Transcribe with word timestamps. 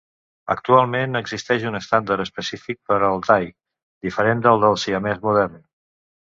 Actualment 0.53 1.19
existeix 1.19 1.65
un 1.73 1.77
estàndard 1.81 2.25
específic 2.25 2.81
per 2.93 2.99
al 3.11 3.23
thai, 3.29 3.47
diferent 4.09 4.45
del 4.49 4.67
del 4.67 4.81
siamès 4.89 5.25
modern. 5.31 5.65